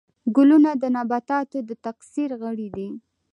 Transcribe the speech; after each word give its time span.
ګلونه 0.35 0.71
د 0.81 0.83
نباتاتو 0.95 1.57
د 1.69 1.71
تکثیر 1.85 2.29
غړي 2.41 2.67
دي 2.75 2.89